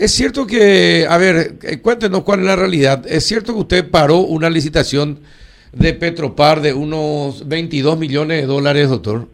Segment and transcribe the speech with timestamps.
[0.00, 3.04] Es cierto que, a ver, eh, cuéntenos cuál es la realidad.
[3.06, 5.20] Es cierto que usted paró una licitación
[5.72, 9.28] de Petropar de unos 22 millones de dólares, doctor.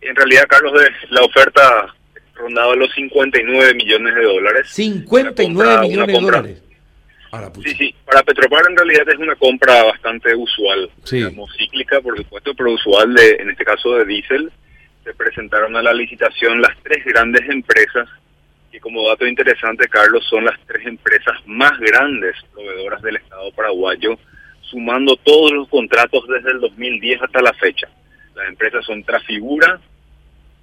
[0.00, 0.72] En realidad, Carlos,
[1.10, 1.94] la oferta
[2.34, 4.68] rondaba los 59 millones de dólares.
[4.70, 6.62] 59 millones de dólares.
[7.62, 12.54] sí, sí, para Petropar en realidad es una compra bastante usual, digamos, cíclica, por supuesto,
[12.54, 14.50] pero usual de, en este caso de diésel.
[15.04, 18.08] Se presentaron a la licitación las tres grandes empresas,
[18.72, 24.18] y como dato interesante, Carlos, son las tres empresas más grandes proveedoras del Estado paraguayo,
[24.60, 27.88] sumando todos los contratos desde el 2010 hasta la fecha.
[28.34, 29.80] Las empresas son Trafigura,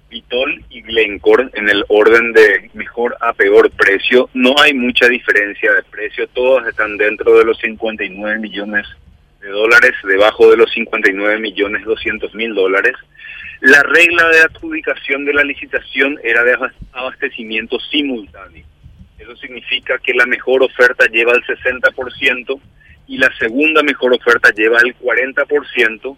[0.08, 4.30] Vitol y Glencore en el orden de mejor a peor precio.
[4.32, 8.86] No hay mucha diferencia de precio, todas están dentro de los 59 millones
[9.40, 12.94] de dólares, debajo de los 59 millones 200 mil dólares.
[13.60, 16.56] La regla de adjudicación de la licitación era de
[16.92, 18.64] abastecimiento simultáneo.
[19.18, 22.60] Eso significa que la mejor oferta lleva el 60%
[23.08, 26.16] y la segunda mejor oferta lleva el 40%,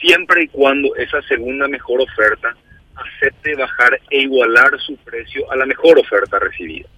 [0.00, 2.54] siempre y cuando esa segunda mejor oferta
[2.96, 6.88] acepte bajar e igualar su precio a la mejor oferta recibida.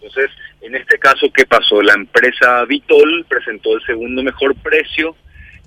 [0.00, 0.30] Entonces,
[0.62, 1.82] en este caso, ¿qué pasó?
[1.82, 5.16] La empresa Vitol presentó el segundo mejor precio.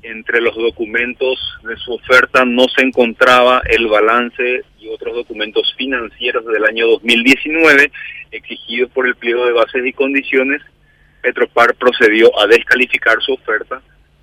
[0.01, 6.45] Entre los documentos de su oferta no se encontraba el balance y otros documentos financieros
[6.45, 7.91] del año 2019
[8.31, 10.61] exigidos por el pliego de bases y condiciones.
[11.21, 13.81] Petropar procedió a descalificar su oferta,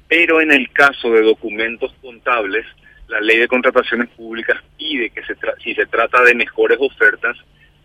[0.08, 2.64] pero en el caso de documentos contables,
[3.08, 7.36] la ley de contrataciones públicas pide que se si se trata de mejores ofertas,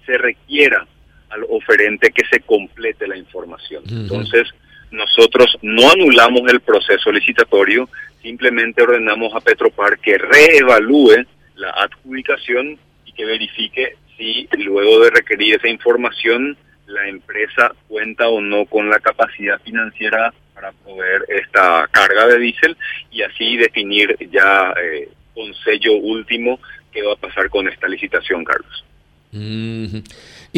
[0.05, 0.85] se requiera
[1.29, 3.83] al oferente que se complete la información.
[3.89, 4.47] Entonces,
[4.91, 7.89] nosotros no anulamos el proceso licitatorio,
[8.21, 15.55] simplemente ordenamos a Petropar que reevalúe la adjudicación y que verifique si luego de requerir
[15.55, 22.27] esa información la empresa cuenta o no con la capacidad financiera para proveer esta carga
[22.27, 22.77] de diésel
[23.11, 26.59] y así definir ya eh, con sello último
[26.91, 28.85] qué va a pasar con esta licitación, Carlos.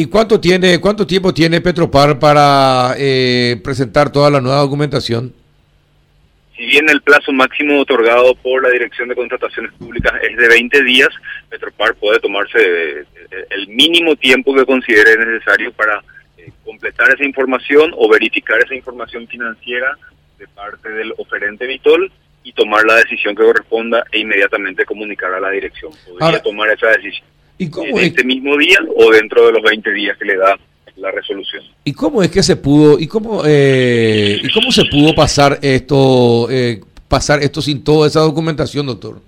[0.00, 5.30] ¿Y cuánto tiene, cuánto tiempo tiene Petropar para eh, presentar toda la nueva documentación?
[6.56, 10.84] Si bien el plazo máximo otorgado por la Dirección de Contrataciones Públicas es de 20
[10.84, 11.10] días,
[11.50, 13.04] Petropar puede tomarse eh,
[13.50, 16.02] el mínimo tiempo que considere necesario para
[16.38, 19.98] eh, completar esa información o verificar esa información financiera
[20.38, 22.10] de parte del oferente Vitol
[22.42, 25.92] y tomar la decisión que corresponda e inmediatamente comunicar a la dirección.
[26.08, 27.28] Podría tomar esa decisión
[27.64, 30.58] ¿y cómo en este mismo día o dentro de los 20 días que le da
[31.00, 31.64] la resolución.
[31.84, 36.48] ¿Y cómo es que se pudo y cómo eh, y cómo se pudo pasar esto
[36.50, 39.20] eh, pasar esto sin toda esa documentación, doctor?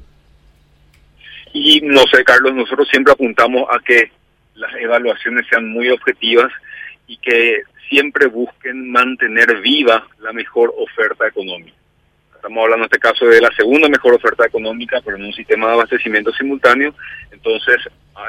[1.55, 4.11] Y no sé, Carlos, nosotros siempre apuntamos a que
[4.55, 6.51] las evaluaciones sean muy objetivas
[7.07, 11.77] y que siempre busquen mantener viva la mejor oferta económica.
[12.35, 15.69] Estamos hablando en este caso de la segunda mejor oferta económica, pero en un sistema
[15.69, 16.95] de abastecimiento simultáneo,
[17.31, 17.77] entonces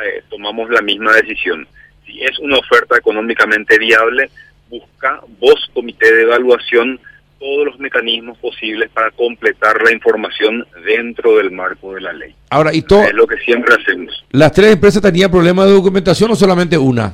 [0.06, 1.68] eh, tomamos la misma decisión.
[2.06, 4.30] Si es una oferta económicamente viable,
[4.70, 7.00] busca vos, comité de evaluación,
[7.40, 12.34] todos los mecanismos posibles para completar la información dentro del marco de la ley.
[12.50, 13.04] Ahora, y todo.
[13.04, 14.24] Es lo que siempre hacemos.
[14.32, 17.14] ¿Las tres empresas tenían problemas de documentación o solamente una?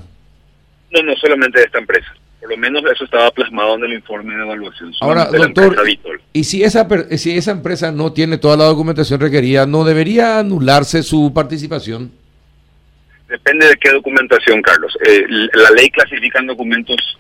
[0.91, 2.13] No, no solamente de esta empresa.
[2.40, 4.94] Por lo menos eso estaba plasmado en el informe de evaluación.
[5.01, 5.75] Ahora, doctor,
[6.31, 6.88] y si esa,
[7.18, 12.12] si esa empresa no tiene toda la documentación requerida, ¿no debería anularse su participación?
[13.29, 14.97] Depende de qué documentación, Carlos.
[15.06, 15.23] Eh,
[15.53, 17.19] la ley clasifica en documentos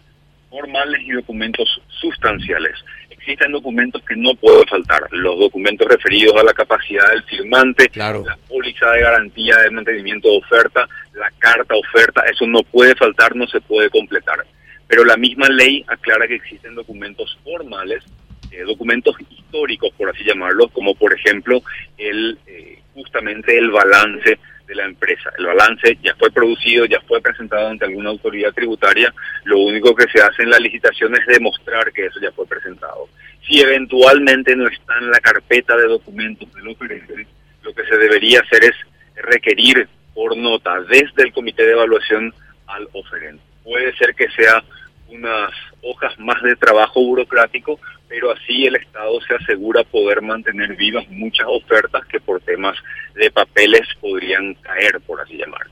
[0.49, 2.73] formales y documentos sustanciales.
[3.09, 5.03] Existen documentos que no pueden faltar.
[5.11, 10.37] Los documentos referidos a la capacidad del firmante, la póliza de garantía de mantenimiento de
[10.37, 14.43] oferta, la carta oferta, eso no puede faltar, no se puede completar
[14.89, 18.03] pero la misma ley aclara que existen documentos formales,
[18.51, 21.61] eh, documentos históricos, por así llamarlos, como por ejemplo
[21.99, 25.31] el eh, justamente el balance de la empresa.
[25.37, 29.11] El balance ya fue producido, ya fue presentado ante alguna autoridad tributaria,
[29.45, 33.09] lo único que se hace en la licitación es demostrar que eso ya fue presentado.
[33.47, 37.27] Si eventualmente no está en la carpeta de documentos del oferente,
[37.63, 38.75] lo que se debería hacer es
[39.23, 42.31] requerir por nota desde el comité de evaluación
[42.67, 43.41] al oferente.
[43.63, 44.63] Puede ser que sea
[45.09, 45.51] unas
[45.81, 51.47] hojas más de trabajo burocrático, pero así el Estado se asegura poder mantener vivas muchas
[51.47, 52.77] ofertas que por temas
[53.15, 55.71] de papeles podrían caer, por así llamarlo.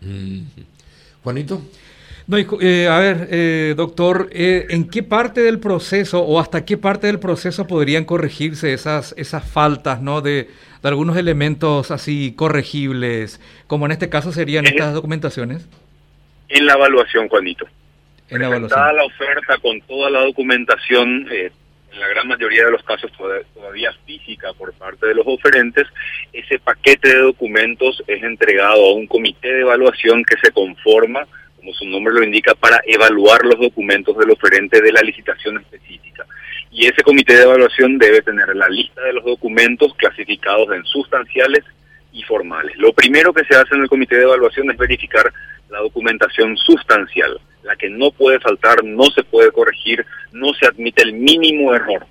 [0.00, 0.42] Mm.
[1.22, 1.62] Juanito.
[2.26, 6.76] No, eh, a ver, eh, doctor, eh, ¿en qué parte del proceso o hasta qué
[6.76, 10.20] parte del proceso podrían corregirse esas, esas faltas ¿no?
[10.20, 10.50] de,
[10.82, 15.66] de algunos elementos así corregibles, como en este caso serían estas documentaciones?
[16.50, 17.66] En la evaluación, Juanito.
[18.30, 21.50] En la Presentada la oferta con toda la documentación, eh,
[21.92, 23.10] en la gran mayoría de los casos
[23.54, 25.86] todavía física por parte de los oferentes,
[26.32, 31.26] ese paquete de documentos es entregado a un comité de evaluación que se conforma,
[31.56, 36.26] como su nombre lo indica, para evaluar los documentos del oferente de la licitación específica.
[36.70, 41.64] Y ese comité de evaluación debe tener la lista de los documentos clasificados en sustanciales
[42.12, 42.76] y formales.
[42.76, 45.32] Lo primero que se hace en el comité de evaluación es verificar
[45.70, 51.02] la documentación sustancial, la que no puede faltar, no se puede corregir, no se admite
[51.02, 52.06] el mínimo error.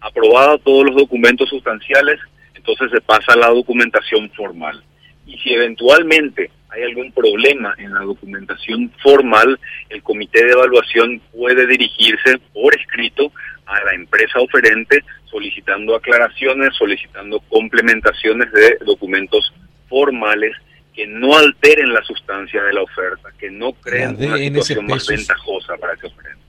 [0.00, 2.18] Aprobado todos los documentos sustanciales,
[2.54, 4.82] entonces se pasa a la documentación formal.
[5.26, 9.58] Y si eventualmente hay algún problema en la documentación formal,
[9.88, 13.32] el comité de evaluación puede dirigirse por escrito
[13.66, 19.52] a la empresa oferente solicitando aclaraciones, solicitando complementaciones de documentos
[19.88, 20.56] formales
[20.94, 25.76] que no alteren la sustancia de la oferta, que no creen una situación más ventajosa
[25.76, 26.40] para ese oferente.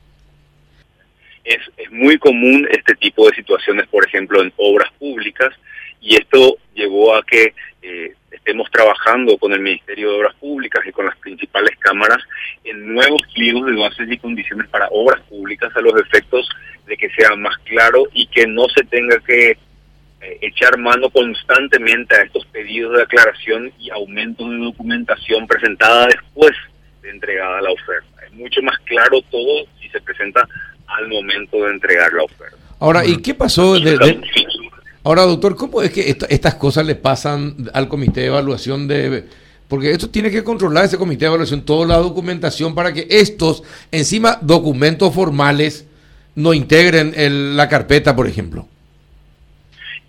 [1.43, 5.53] Es, es muy común este tipo de situaciones, por ejemplo, en obras públicas,
[5.99, 7.53] y esto llevó a que
[7.83, 12.19] eh, estemos trabajando con el Ministerio de Obras Públicas y con las principales cámaras
[12.63, 16.49] en nuevos pliegos de bases y condiciones para obras públicas a los efectos
[16.87, 19.57] de que sea más claro y que no se tenga que
[20.21, 26.51] eh, echar mano constantemente a estos pedidos de aclaración y aumento de documentación presentada después
[27.01, 28.25] de entregada la oferta.
[28.25, 30.47] Es mucho más claro todo si se presenta
[30.85, 32.57] al momento de entregar la oferta.
[32.79, 33.75] Ahora, ¿y qué pasó?
[35.03, 39.25] Ahora, doctor, ¿cómo es que estas cosas le pasan al comité de evaluación de...
[39.67, 43.63] Porque esto tiene que controlar ese comité de evaluación, toda la documentación para que estos,
[43.91, 45.87] encima documentos formales,
[46.35, 47.13] no integren
[47.57, 48.67] la carpeta, por ejemplo.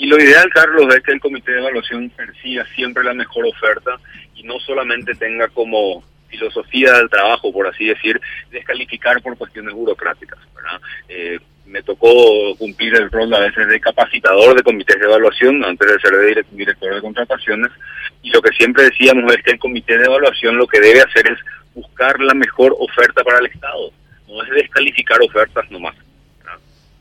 [0.02, 4.00] Y lo ideal, Carlos, es que el comité de evaluación persiga siempre la mejor oferta
[4.34, 8.20] y no solamente tenga como filosofía del trabajo, por así decir,
[8.50, 10.40] descalificar por cuestiones burocráticas.
[11.08, 12.08] Eh, me tocó
[12.58, 16.96] cumplir el rol a veces de capacitador de comités de evaluación antes de ser director
[16.96, 17.70] de contrataciones
[18.24, 21.30] y lo que siempre decíamos es que el comité de evaluación lo que debe hacer
[21.30, 21.38] es
[21.76, 23.92] buscar la mejor oferta para el Estado,
[24.26, 25.94] no es descalificar ofertas nomás.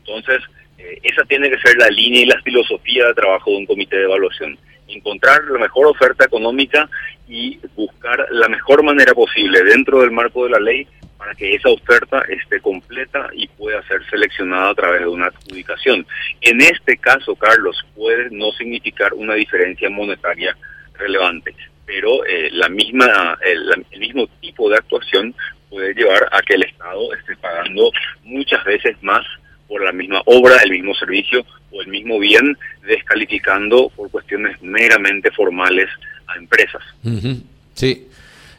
[0.04, 0.40] Entonces,
[0.82, 3.96] eh, esa tiene que ser la línea y la filosofía de trabajo de un comité
[3.96, 4.58] de evaluación.
[4.88, 6.88] Encontrar la mejor oferta económica
[7.28, 10.86] y buscar la mejor manera posible dentro del marco de la ley
[11.16, 16.04] para que esa oferta esté completa y pueda ser seleccionada a través de una adjudicación.
[16.40, 20.56] En este caso, Carlos, puede no significar una diferencia monetaria
[20.94, 21.54] relevante,
[21.86, 25.32] pero eh, la misma, el, el mismo tipo de actuación
[25.70, 27.90] puede llevar a que el Estado esté pagando
[28.24, 29.24] muchas veces más
[29.72, 35.30] por la misma obra, el mismo servicio o el mismo bien, descalificando por cuestiones meramente
[35.30, 35.88] formales
[36.26, 36.82] a empresas.
[37.72, 38.06] Sí,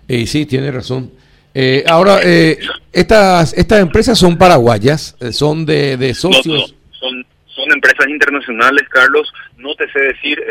[0.07, 1.11] y sí, tiene razón.
[1.53, 2.57] Eh, ahora, eh,
[2.91, 6.73] estas estas empresas son paraguayas, eh, son de, de socios.
[6.99, 9.31] son, son empresas internacionales, Carlos.
[9.57, 10.43] No te sé decir,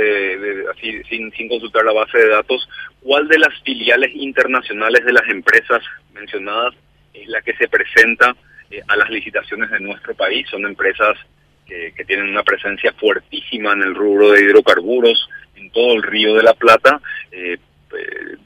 [0.73, 2.69] así, sin, sin consultar la base de datos,
[3.01, 5.83] cuál de las filiales internacionales de las empresas
[6.15, 6.73] mencionadas
[7.15, 8.37] es la que se presenta
[8.73, 10.49] eh, a las licitaciones de nuestro país.
[10.49, 11.19] Son empresas
[11.67, 16.43] que, tienen una presencia fuertísima en el rubro de hidrocarburos, en todo el río de
[16.43, 16.99] la Plata.
[17.31, 17.59] Eh,
[17.99, 18.37] eh,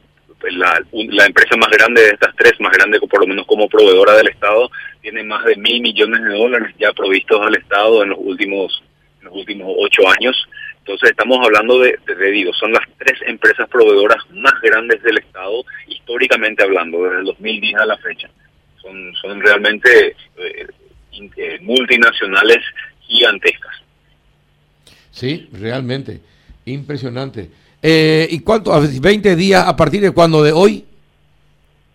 [0.50, 4.16] la, la, empresa más grande de estas tres, más grande por lo menos como proveedora
[4.16, 4.68] del Estado,
[5.00, 8.82] tiene más de mil millones de dólares ya provistos al Estado en los últimos,
[9.20, 10.36] en los últimos ocho años.
[10.78, 15.64] Entonces estamos hablando de, de, digo, son las tres empresas proveedoras más grandes del Estado,
[15.86, 18.28] históricamente hablando, desde el 2010 a la fecha
[19.20, 20.66] son, realmente eh,
[21.36, 22.58] eh, multinacionales
[23.00, 23.74] gigantescas.
[25.10, 26.20] Sí, realmente,
[26.64, 27.50] impresionante.
[27.82, 28.72] Eh, ¿Y cuánto?
[28.72, 30.42] ¿20 días a partir de cuándo?
[30.42, 30.84] ¿De hoy?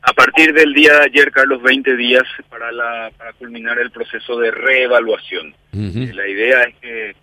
[0.03, 4.37] A partir del día de ayer, Carlos, 20 días para, la, para culminar el proceso
[4.39, 5.53] de reevaluación.
[5.73, 7.15] la idea es que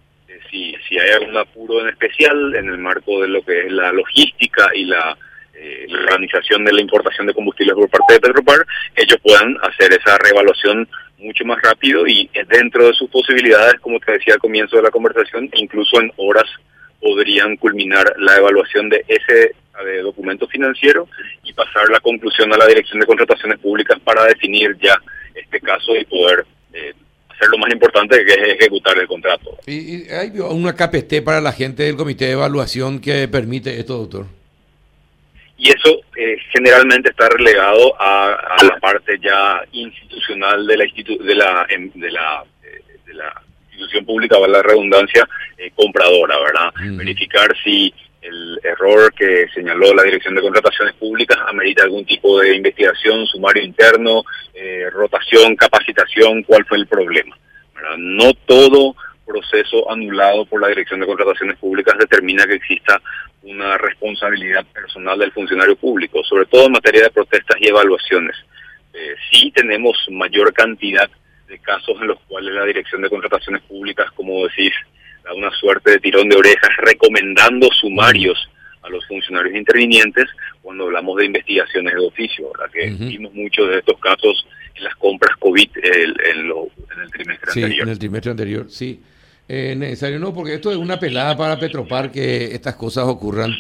[0.51, 3.93] si, si hay algún apuro en especial en el marco de lo que es la
[3.93, 5.17] logística y la
[5.61, 9.93] eh, la organización de la importación de combustibles por parte de Petropar, ellos puedan hacer
[9.93, 10.89] esa reevaluación
[11.19, 14.91] mucho más rápido y dentro de sus posibilidades, como te decía al comienzo de la
[14.91, 16.47] conversación, incluso en horas
[17.01, 19.55] podrían culminar la evaluación de ese
[20.03, 21.09] documento financiero
[21.45, 25.01] y pasar la conclusión a la Dirección de Contrataciones Públicas para definir ya
[25.35, 26.93] este caso y poder eh,
[27.29, 29.57] hacer lo más importante que es ejecutar el contrato.
[29.67, 34.38] ¿Y, hay una KPT para la gente del Comité de Evaluación que permite esto, doctor?
[35.59, 41.67] Y eso eh, generalmente está relegado a, la parte ya institucional de la de la
[41.69, 46.73] em, de la eh, de la institución pública, va la redundancia, eh, compradora, ¿verdad?
[46.97, 52.57] Verificar si el error que señaló la Dirección de Contrataciones Públicas amerita algún tipo de
[52.57, 54.25] investigación, sumario interno,
[54.55, 57.37] eh, rotación, capacitación, cuál fue el problema.
[57.97, 63.01] No todo proceso anulado por la Dirección de Contrataciones Públicas determina que exista
[63.43, 68.37] una responsabilidad personal del funcionario público, sobre todo en materia de protestas y evaluaciones.
[68.93, 71.09] Eh, sí tenemos mayor cantidad
[71.47, 74.73] de casos en los cuales la Dirección de Contrataciones Públicas, como decís,
[75.25, 78.49] da una suerte de tirón de orejas recomendando sumarios
[78.83, 80.27] a los funcionarios intervinientes
[80.63, 82.73] cuando hablamos de investigaciones de oficio, ¿verdad?
[82.73, 86.15] que vimos muchos de estos casos en las compras COVID en,
[87.03, 87.87] el trimestre sí, anterior.
[87.87, 89.01] en el trimestre anterior, sí.
[89.49, 93.53] Eh, necesario no, porque esto es una pelada para Petropar que estas cosas ocurran.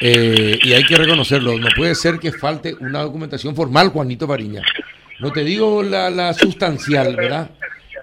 [0.00, 1.58] Eh, y hay que reconocerlo.
[1.58, 4.62] No puede ser que falte una documentación formal, Juanito Pariña.
[5.18, 7.50] No te digo la, la sustancial, ¿verdad?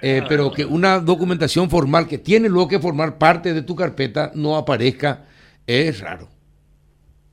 [0.01, 4.31] Eh, pero que una documentación formal que tiene luego que formar parte de tu carpeta
[4.35, 5.23] no aparezca
[5.65, 6.27] es raro.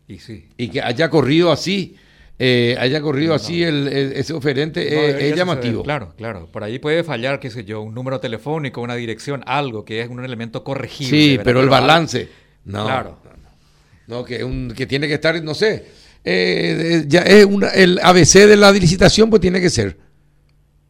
[0.06, 0.48] Y sí.
[0.56, 1.96] Y que haya corrido así.
[2.42, 5.82] Eh, haya corrido así el, ese oferente es, llamativo.
[5.82, 6.48] claro, claro.
[6.50, 10.08] Por ahí puede fallar, qué sé yo, un número telefónico, una dirección, algo que es
[10.08, 11.10] un elemento corregible.
[11.10, 12.30] Sí, pero el balance.
[12.64, 13.18] No, claro.
[14.06, 15.84] No, que, un, que tiene que estar, no sé.
[16.24, 19.98] Eh, ya es una, el ABC de la licitación, pues tiene que ser.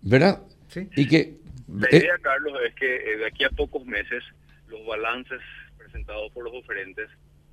[0.02, 0.42] ¿Verdad?
[0.69, 0.88] Sí.
[0.95, 1.40] Y que.
[1.66, 4.23] La idea, Carlos, es que eh, de aquí a pocos meses
[4.69, 5.40] los balances
[5.76, 7.09] presentados por los oferentes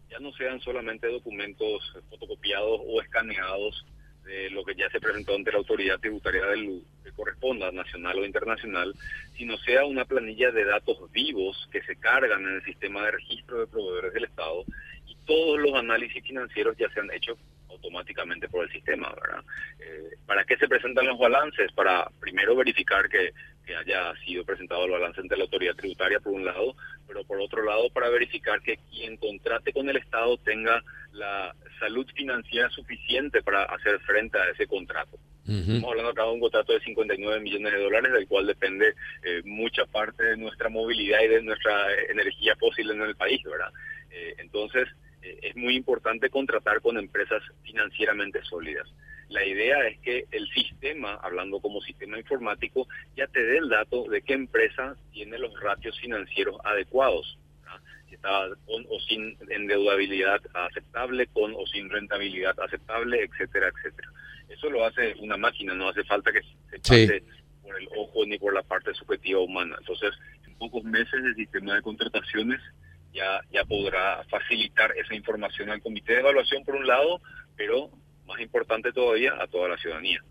[0.09, 3.85] ya no sean solamente documentos fotocopiados o escaneados
[4.27, 8.25] de lo que ya se presentó ante la autoridad tributaria del que corresponda, nacional o
[8.25, 8.93] internacional,
[9.37, 13.59] sino sea una planilla de datos vivos que se cargan en el sistema de registro
[13.59, 14.65] de proveedores del Estado
[15.07, 17.37] y todos los análisis financieros ya se han hecho
[17.69, 19.43] automáticamente por el sistema, ¿verdad?
[19.79, 21.71] Eh, ¿Para qué se presentan los balances?
[21.71, 23.31] Para primero verificar que,
[23.67, 27.39] que haya sido presentado el balance ante la autoridad tributaria por un lado, pero por
[27.41, 30.81] otro lado para verificar que quien contrate con el Estado tenga
[31.11, 35.19] la salud financiera suficiente para hacer frente a ese contrato.
[35.47, 38.93] Estamos hablando acá de un contrato de 59 millones de dólares, del cual depende
[39.23, 43.41] eh, mucha parte de nuestra movilidad y de nuestra eh, energía fósil en el país,
[43.43, 43.71] ¿verdad?
[44.11, 44.89] Eh, entonces,
[45.21, 48.87] es muy importante contratar con empresas financieramente sólidas.
[49.29, 54.05] La idea es que el sistema, hablando como sistema informático, ya te dé el dato
[54.05, 57.37] de qué empresa tiene los ratios financieros adecuados.
[58.07, 64.09] Si está con o sin endeudabilidad aceptable, con o sin rentabilidad aceptable, etcétera, etcétera.
[64.47, 67.23] Eso lo hace una máquina, no hace falta que se pase
[67.61, 69.75] por el ojo ni por la parte subjetiva humana.
[69.77, 70.13] Entonces,
[70.47, 72.61] en pocos meses el sistema de contrataciones
[73.13, 77.19] ya, ya podrá facilitar esa información al comité de evaluación por un lado,
[77.57, 77.91] pero
[78.27, 80.21] más importante todavía a toda la ciudadanía.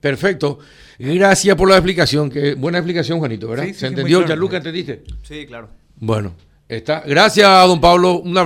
[0.00, 0.60] Perfecto.
[0.98, 2.30] Gracias por la explicación.
[2.30, 3.66] Que, buena explicación, Juanito, ¿verdad?
[3.74, 4.24] ¿Se entendió?
[4.26, 5.02] ¿Ya Luca entendiste?
[5.22, 5.68] Sí, claro.
[5.96, 6.34] Bueno,
[6.68, 7.02] está.
[7.06, 8.20] Gracias, don Pablo.
[8.20, 8.44] Un abrazo.